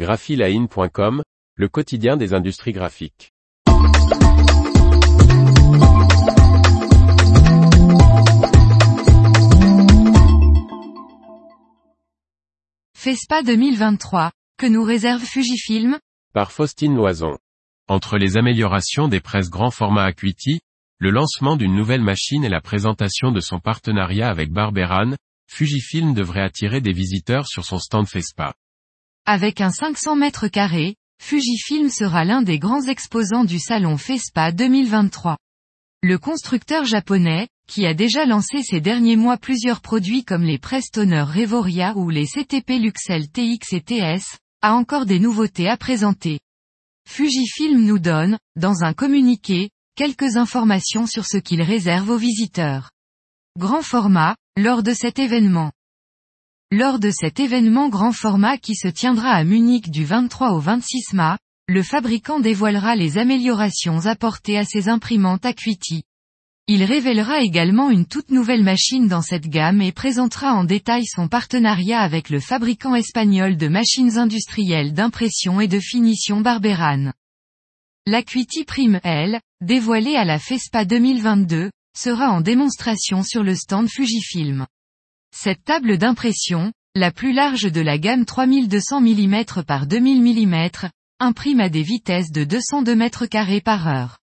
graphiline.com, 0.00 1.22
le 1.56 1.68
quotidien 1.68 2.16
des 2.16 2.32
industries 2.32 2.72
graphiques. 2.72 3.34
FESPA 12.96 13.42
2023, 13.42 14.30
que 14.56 14.64
nous 14.64 14.82
réserve 14.82 15.22
Fujifilm? 15.22 15.98
Par 16.32 16.50
Faustine 16.50 16.94
Loison. 16.94 17.36
Entre 17.86 18.16
les 18.16 18.38
améliorations 18.38 19.06
des 19.06 19.20
presses 19.20 19.50
grand 19.50 19.70
format 19.70 20.04
Acuity, 20.04 20.60
le 20.96 21.10
lancement 21.10 21.56
d'une 21.56 21.76
nouvelle 21.76 22.00
machine 22.02 22.42
et 22.42 22.48
la 22.48 22.62
présentation 22.62 23.32
de 23.32 23.40
son 23.40 23.58
partenariat 23.58 24.30
avec 24.30 24.50
Barberan, 24.50 25.14
Fujifilm 25.46 26.14
devrait 26.14 26.40
attirer 26.40 26.80
des 26.80 26.92
visiteurs 26.94 27.46
sur 27.46 27.66
son 27.66 27.78
stand 27.78 28.08
FESPA. 28.08 28.54
Avec 29.26 29.60
un 29.60 29.70
500 29.70 30.16
mètres 30.16 30.48
carrés, 30.48 30.96
Fujifilm 31.22 31.90
sera 31.90 32.24
l'un 32.24 32.42
des 32.42 32.58
grands 32.58 32.82
exposants 32.82 33.44
du 33.44 33.58
salon 33.58 33.96
FESPA 33.96 34.52
2023. 34.52 35.36
Le 36.02 36.18
constructeur 36.18 36.84
japonais, 36.84 37.48
qui 37.68 37.86
a 37.86 37.92
déjà 37.92 38.24
lancé 38.24 38.62
ces 38.62 38.80
derniers 38.80 39.16
mois 39.16 39.36
plusieurs 39.36 39.82
produits 39.82 40.24
comme 40.24 40.42
les 40.42 40.58
Prestoner 40.58 41.22
Revoria 41.22 41.94
ou 41.96 42.08
les 42.08 42.26
CTP 42.26 42.78
Luxel 42.78 43.28
TX 43.28 43.74
et 43.74 43.80
TS, 43.82 44.38
a 44.62 44.74
encore 44.74 45.04
des 45.04 45.18
nouveautés 45.18 45.68
à 45.68 45.76
présenter. 45.76 46.40
Fujifilm 47.06 47.84
nous 47.84 47.98
donne, 47.98 48.38
dans 48.56 48.82
un 48.82 48.94
communiqué, 48.94 49.70
quelques 49.94 50.36
informations 50.36 51.06
sur 51.06 51.26
ce 51.26 51.36
qu'il 51.36 51.60
réserve 51.60 52.10
aux 52.10 52.16
visiteurs. 52.16 52.90
Grand 53.58 53.82
format, 53.82 54.36
lors 54.56 54.82
de 54.82 54.94
cet 54.94 55.18
événement. 55.18 55.70
Lors 56.80 56.98
de 56.98 57.10
cet 57.10 57.40
événement 57.40 57.90
grand 57.90 58.10
format 58.10 58.56
qui 58.56 58.74
se 58.74 58.88
tiendra 58.88 59.32
à 59.32 59.44
Munich 59.44 59.90
du 59.90 60.06
23 60.06 60.52
au 60.52 60.60
26 60.60 61.12
mai, 61.12 61.36
le 61.68 61.82
fabricant 61.82 62.40
dévoilera 62.40 62.96
les 62.96 63.18
améliorations 63.18 64.06
apportées 64.06 64.56
à 64.56 64.64
ses 64.64 64.88
imprimantes 64.88 65.44
Acuity. 65.44 66.04
Il 66.68 66.82
révélera 66.82 67.42
également 67.42 67.90
une 67.90 68.06
toute 68.06 68.30
nouvelle 68.30 68.64
machine 68.64 69.08
dans 69.08 69.20
cette 69.20 69.46
gamme 69.46 69.82
et 69.82 69.92
présentera 69.92 70.54
en 70.54 70.64
détail 70.64 71.04
son 71.04 71.28
partenariat 71.28 72.00
avec 72.00 72.30
le 72.30 72.40
fabricant 72.40 72.94
espagnol 72.94 73.58
de 73.58 73.68
machines 73.68 74.16
industrielles 74.16 74.94
d'impression 74.94 75.60
et 75.60 75.68
de 75.68 75.80
finition 75.80 76.40
Barberan. 76.40 77.12
L'Acuity 78.06 78.64
Prime 78.64 79.00
L, 79.04 79.38
dévoilée 79.60 80.16
à 80.16 80.24
la 80.24 80.38
FESPA 80.38 80.86
2022, 80.86 81.70
sera 81.94 82.30
en 82.30 82.40
démonstration 82.40 83.22
sur 83.22 83.42
le 83.42 83.54
stand 83.54 83.90
Fujifilm. 83.90 84.66
Cette 85.34 85.64
table 85.64 85.96
d'impression, 85.96 86.72
la 86.94 87.12
plus 87.12 87.32
large 87.32 87.70
de 87.70 87.80
la 87.80 87.98
gamme 87.98 88.24
3200 88.24 89.00
mm 89.00 89.44
par 89.66 89.86
2000 89.86 90.46
mm, 90.46 90.68
imprime 91.20 91.60
à 91.60 91.68
des 91.68 91.82
vitesses 91.82 92.32
de 92.32 92.44
202 92.44 92.94
mètres 92.94 93.26
carrés 93.26 93.60
par 93.60 93.86
heure. 93.86 94.18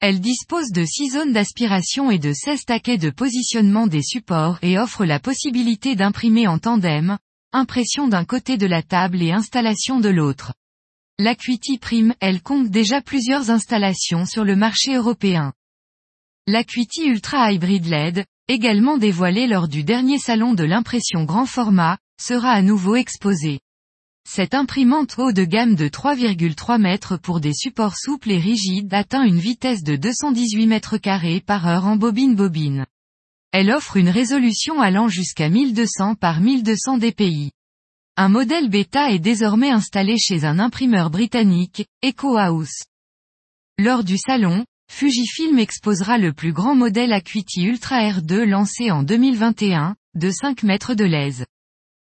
Elle 0.00 0.20
dispose 0.20 0.70
de 0.72 0.84
6 0.84 1.10
zones 1.10 1.32
d'aspiration 1.32 2.10
et 2.10 2.18
de 2.18 2.32
16 2.32 2.64
taquets 2.66 2.98
de 2.98 3.10
positionnement 3.10 3.86
des 3.86 4.02
supports 4.02 4.58
et 4.62 4.78
offre 4.78 5.04
la 5.04 5.18
possibilité 5.18 5.96
d'imprimer 5.96 6.46
en 6.46 6.58
tandem, 6.58 7.18
impression 7.52 8.06
d'un 8.06 8.24
côté 8.24 8.58
de 8.58 8.66
la 8.66 8.82
table 8.82 9.22
et 9.22 9.32
installation 9.32 9.98
de 9.98 10.10
l'autre. 10.10 10.52
L'Acuity 11.18 11.78
Prime, 11.78 12.14
elle 12.20 12.42
compte 12.42 12.68
déjà 12.68 13.00
plusieurs 13.00 13.50
installations 13.50 14.26
sur 14.26 14.44
le 14.44 14.54
marché 14.54 14.94
européen. 14.94 15.54
L'Acuity 16.46 17.06
Ultra 17.06 17.50
Hybrid 17.50 17.86
LED, 17.86 18.26
également 18.48 18.98
dévoilée 18.98 19.46
lors 19.46 19.68
du 19.68 19.84
dernier 19.84 20.18
salon 20.18 20.54
de 20.54 20.64
l'impression 20.64 21.24
grand 21.24 21.46
format, 21.46 21.98
sera 22.20 22.50
à 22.50 22.62
nouveau 22.62 22.96
exposée. 22.96 23.60
Cette 24.28 24.54
imprimante 24.54 25.14
haut 25.18 25.32
de 25.32 25.44
gamme 25.44 25.76
de 25.76 25.88
3,3 25.88 26.80
mètres 26.80 27.16
pour 27.16 27.40
des 27.40 27.54
supports 27.54 27.96
souples 27.96 28.32
et 28.32 28.38
rigides 28.38 28.92
atteint 28.92 29.22
une 29.22 29.38
vitesse 29.38 29.82
de 29.84 29.94
218 29.94 30.66
mètres 30.66 30.98
carrés 30.98 31.40
par 31.40 31.68
heure 31.68 31.86
en 31.86 31.96
bobine-bobine. 31.96 32.86
Elle 33.52 33.70
offre 33.70 33.96
une 33.96 34.08
résolution 34.08 34.80
allant 34.80 35.08
jusqu'à 35.08 35.48
1200 35.48 36.16
par 36.16 36.40
1200 36.40 36.98
dpi. 36.98 37.52
Un 38.16 38.28
modèle 38.28 38.68
bêta 38.68 39.10
est 39.12 39.18
désormais 39.18 39.70
installé 39.70 40.16
chez 40.18 40.44
un 40.44 40.58
imprimeur 40.58 41.10
britannique, 41.10 41.86
Eco 42.04 42.36
House. 42.36 42.82
Lors 43.78 44.04
du 44.04 44.18
salon, 44.18 44.64
Fujifilm 44.88 45.58
exposera 45.58 46.16
le 46.16 46.32
plus 46.32 46.52
grand 46.52 46.74
modèle 46.74 47.12
Acuity 47.12 47.64
Ultra 47.64 48.00
R2 48.00 48.44
lancé 48.44 48.90
en 48.90 49.02
2021, 49.02 49.94
de 50.14 50.30
5 50.30 50.62
mètres 50.62 50.94
de 50.94 51.04
lèse. 51.04 51.44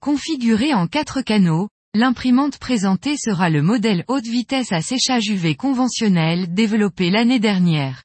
Configuré 0.00 0.74
en 0.74 0.88
4 0.88 1.22
canaux, 1.22 1.68
l'imprimante 1.94 2.58
présentée 2.58 3.16
sera 3.16 3.50
le 3.50 3.62
modèle 3.62 4.04
haute 4.08 4.26
vitesse 4.26 4.72
à 4.72 4.82
séchage 4.82 5.28
UV 5.28 5.54
conventionnel 5.54 6.52
développé 6.52 7.10
l'année 7.10 7.38
dernière. 7.38 8.02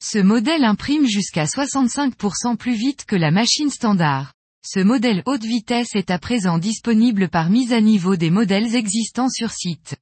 Ce 0.00 0.18
modèle 0.18 0.64
imprime 0.64 1.08
jusqu'à 1.08 1.46
65% 1.46 2.56
plus 2.56 2.74
vite 2.74 3.06
que 3.06 3.16
la 3.16 3.32
machine 3.32 3.70
standard. 3.70 4.32
Ce 4.64 4.78
modèle 4.78 5.22
haute 5.26 5.44
vitesse 5.44 5.96
est 5.96 6.10
à 6.10 6.18
présent 6.18 6.58
disponible 6.58 7.28
par 7.28 7.50
mise 7.50 7.72
à 7.72 7.80
niveau 7.80 8.14
des 8.14 8.30
modèles 8.30 8.76
existants 8.76 9.28
sur 9.28 9.50
site. 9.50 9.96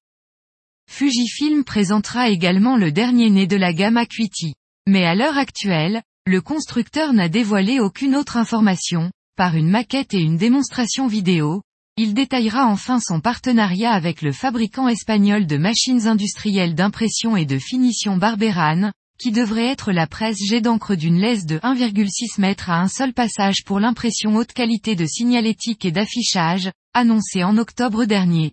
Fujifilm 0.94 1.64
présentera 1.64 2.28
également 2.28 2.76
le 2.76 2.92
dernier 2.92 3.30
né 3.30 3.46
de 3.46 3.56
la 3.56 3.72
gamme 3.72 3.96
Acuity. 3.96 4.52
Mais 4.86 5.06
à 5.06 5.14
l'heure 5.14 5.38
actuelle, 5.38 6.02
le 6.26 6.42
constructeur 6.42 7.14
n'a 7.14 7.30
dévoilé 7.30 7.80
aucune 7.80 8.14
autre 8.14 8.36
information, 8.36 9.10
par 9.34 9.56
une 9.56 9.70
maquette 9.70 10.12
et 10.12 10.20
une 10.20 10.36
démonstration 10.36 11.06
vidéo, 11.06 11.62
il 11.96 12.12
détaillera 12.12 12.66
enfin 12.66 13.00
son 13.00 13.20
partenariat 13.20 13.92
avec 13.92 14.20
le 14.20 14.32
fabricant 14.32 14.86
espagnol 14.86 15.46
de 15.46 15.56
machines 15.56 16.06
industrielles 16.08 16.74
d'impression 16.74 17.38
et 17.38 17.46
de 17.46 17.58
finition 17.58 18.18
Barberan, 18.18 18.92
qui 19.18 19.32
devrait 19.32 19.68
être 19.68 19.92
la 19.92 20.06
presse 20.06 20.44
jet 20.46 20.60
d'encre 20.60 20.94
d'une 20.94 21.18
laisse 21.18 21.46
de 21.46 21.56
1,6 21.60 22.38
m 22.38 22.54
à 22.66 22.82
un 22.82 22.88
seul 22.88 23.14
passage 23.14 23.64
pour 23.64 23.80
l'impression 23.80 24.36
haute 24.36 24.52
qualité 24.52 24.94
de 24.94 25.06
signalétique 25.06 25.86
et 25.86 25.90
d'affichage, 25.90 26.70
annoncée 26.92 27.44
en 27.44 27.56
octobre 27.56 28.04
dernier. 28.04 28.52